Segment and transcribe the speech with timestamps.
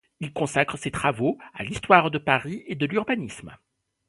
[0.19, 3.55] Il consacre ses travaux à l'histoire de Paris et de l'urbanisme.